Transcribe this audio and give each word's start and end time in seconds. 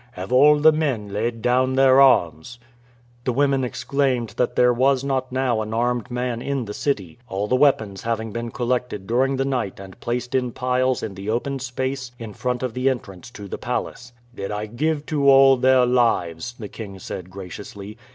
"Have 0.13 0.33
all 0.33 0.57
the 0.57 0.71
men 0.71 1.09
laid 1.09 1.43
down 1.43 1.75
their 1.75 2.01
arms?" 2.01 2.57
The 3.23 3.31
women 3.31 3.63
exclaimed 3.63 4.29
that 4.35 4.55
there 4.55 4.73
was 4.73 5.03
not 5.03 5.31
now 5.31 5.61
an 5.61 5.75
armed 5.75 6.09
man 6.09 6.41
in 6.41 6.65
the 6.65 6.73
city, 6.73 7.19
all 7.27 7.45
the 7.45 7.55
weapons 7.55 8.01
having 8.01 8.31
been 8.31 8.49
collected 8.49 9.05
during 9.05 9.35
the 9.35 9.45
night 9.45 9.79
and 9.79 9.99
placed 9.99 10.33
in 10.33 10.53
piles 10.53 11.03
in 11.03 11.13
the 11.13 11.29
open 11.29 11.59
space 11.59 12.13
in 12.17 12.33
front 12.33 12.63
of 12.63 12.73
the 12.73 12.89
entrance 12.89 13.29
to 13.29 13.47
the 13.47 13.59
palace. 13.59 14.11
"Then 14.33 14.51
I 14.51 14.65
give 14.65 15.05
to 15.05 15.29
all 15.29 15.55
their 15.55 15.85
lives," 15.85 16.55
the 16.57 16.67
king 16.67 16.97
said 16.97 17.29
graciously. 17.29 17.95